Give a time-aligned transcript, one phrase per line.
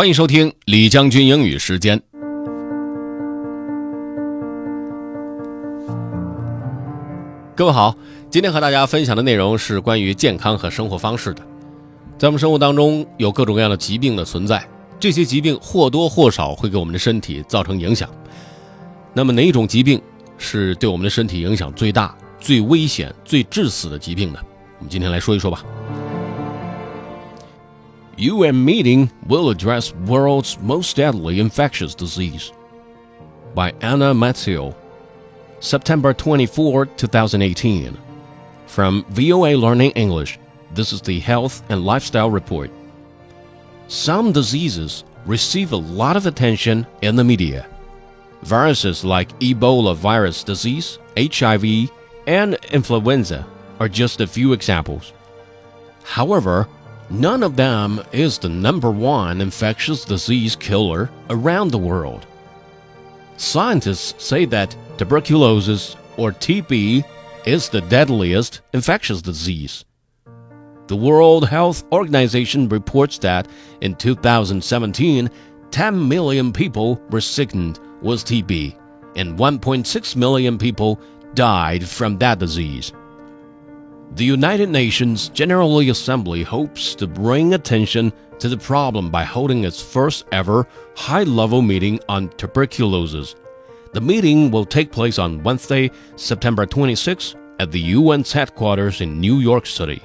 [0.00, 2.00] 欢迎收听李将军英语时间。
[7.54, 7.94] 各位好，
[8.30, 11.46] 今天和大家分享的内容是关于健康和生活方式的。
[12.16, 14.66] 在我们生活当中，有各种各样的疾病的存在，
[14.98, 18.08] 这些疾病或多或少会给我们的身体造成影响。
[19.12, 20.00] 那么哪一种疾病
[20.38, 24.38] 是对我们的身体影响最大、最危险、最致死的疾病呢？
[24.78, 25.62] 我们今天来说一说吧。
[28.20, 32.52] UN meeting will address world's most deadly infectious disease
[33.54, 34.76] by Anna Matteo,
[35.60, 37.96] September 24, 2018.
[38.66, 40.38] From VOA Learning English,
[40.74, 42.70] this is the Health and Lifestyle Report.
[43.88, 47.66] Some diseases receive a lot of attention in the media.
[48.42, 51.90] Viruses like Ebola virus disease, HIV,
[52.26, 53.46] and influenza
[53.78, 55.14] are just a few examples.
[56.02, 56.68] However,
[57.10, 62.24] None of them is the number one infectious disease killer around the world.
[63.36, 67.04] Scientists say that tuberculosis or TB
[67.46, 69.84] is the deadliest infectious disease.
[70.86, 73.48] The World Health Organization reports that
[73.80, 75.30] in 2017,
[75.70, 78.76] 10 million people were sickened with TB,
[79.16, 81.00] and 1.6 million people
[81.34, 82.92] died from that disease.
[84.16, 89.80] The United Nations General Assembly hopes to bring attention to the problem by holding its
[89.80, 93.36] first ever high level meeting on tuberculosis.
[93.92, 99.38] The meeting will take place on Wednesday, September 26 at the UN's headquarters in New
[99.38, 100.02] York City.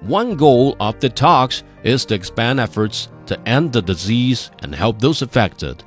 [0.00, 5.00] One goal of the talks is to expand efforts to end the disease and help
[5.00, 5.82] those affected.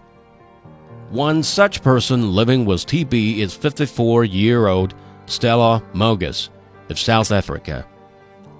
[1.11, 4.95] One such person living with TB is 54 year old
[5.27, 6.49] Stella Mogus
[6.89, 7.85] of South Africa.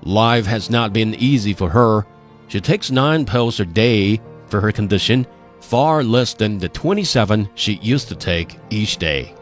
[0.04, 2.06] Life has not been easy for her.
[2.48, 5.26] She takes nine pills a day for her condition,
[5.62, 9.34] far less than the 27 she used to take each day.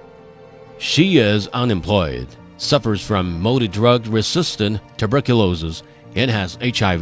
[0.77, 5.83] She is unemployed, suffers from multi drug resistant tuberculosis,
[6.16, 7.01] and has HIV,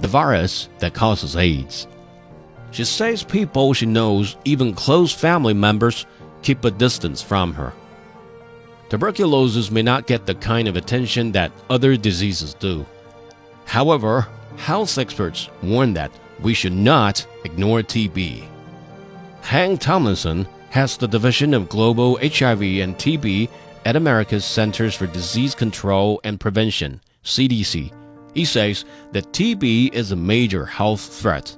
[0.00, 1.86] the virus that causes AIDS.
[2.70, 6.06] She says people she knows, even close family members,
[6.42, 7.72] keep a distance from her.
[8.90, 12.84] Tuberculosis may not get the kind of attention that other diseases do.
[13.64, 18.44] However, health experts warn that we should not ignore TB.
[19.42, 23.48] Hank Tomlinson has the Division of Global HIV and TB
[23.84, 27.92] at America's Centers for Disease Control and Prevention, CDC.
[28.34, 31.56] He says that TB is a major health threat.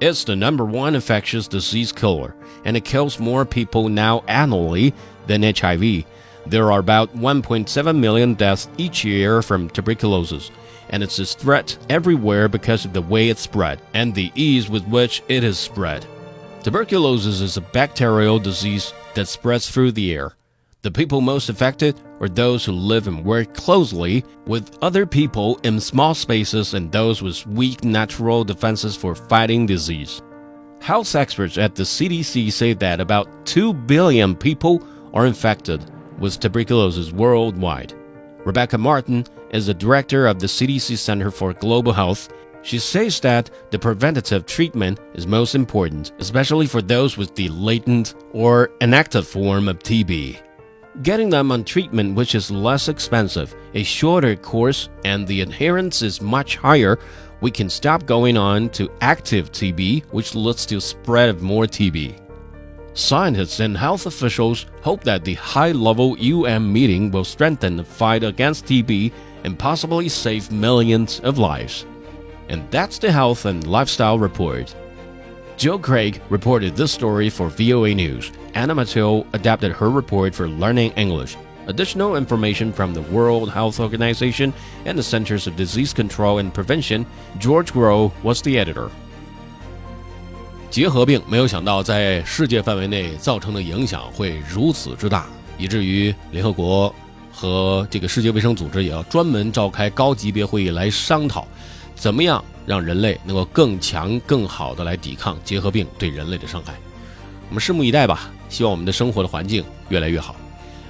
[0.00, 2.34] It's the number one infectious disease killer,
[2.64, 4.92] and it kills more people now annually
[5.26, 6.04] than HIV,
[6.46, 10.50] there are about 1.7 million deaths each year from tuberculosis,
[10.90, 14.86] and it's a threat everywhere because of the way it's spread and the ease with
[14.86, 16.06] which it is spread.
[16.62, 20.34] Tuberculosis is a bacterial disease that spreads through the air.
[20.82, 25.80] The people most affected are those who live and work closely with other people in
[25.80, 30.20] small spaces and those with weak natural defenses for fighting disease.
[30.80, 35.80] Health experts at the CDC say that about 2 billion people are infected
[36.18, 37.94] with tuberculosis worldwide.
[38.44, 42.32] Rebecca Martin is the director of the CDC Center for Global Health.
[42.62, 48.14] She says that the preventative treatment is most important, especially for those with the latent
[48.32, 50.40] or inactive form of TB.
[51.02, 56.20] Getting them on treatment, which is less expensive, a shorter course, and the adherence is
[56.20, 56.98] much higher,
[57.40, 62.23] we can stop going on to active TB, which leads to spread of more TB.
[62.94, 68.22] Scientists and health officials hope that the high level UN meeting will strengthen the fight
[68.22, 69.12] against TB
[69.42, 71.86] and possibly save millions of lives.
[72.48, 74.72] And that's the Health and Lifestyle Report.
[75.56, 78.30] Jill Craig reported this story for VOA News.
[78.54, 81.36] Anna Matteo adapted her report for Learning English.
[81.66, 84.54] Additional information from the World Health Organization
[84.84, 87.06] and the Centers of Disease Control and Prevention,
[87.38, 88.88] George Grow was the editor.
[90.74, 95.24] 结核病没有想到在世界范围内造成的影响会如此之大，
[95.56, 96.92] 以至于联合国
[97.32, 101.46] 和这个世界卫生组织也要专门召开高级别会议来商讨，
[101.94, 106.74] 怎么样让人类能够更强、更好的来抵抗结核病对人类的伤害。
[107.48, 110.34] 我们拭目以待吧，希望我们的生活的环境越来越好。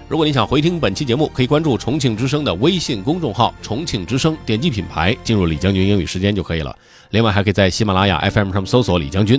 [0.09, 6.75] 如果你想回听本期节目，可以关注重庆之声的微信公众号“重庆之声”，点击品牌进入李将军英语时间就可以了。
[7.11, 9.39] 另外，还可以在喜马拉雅 FM 上搜索李将军。